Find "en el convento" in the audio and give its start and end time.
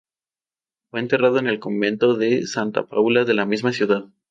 1.37-2.15